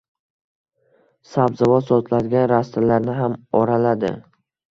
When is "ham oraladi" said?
3.21-4.13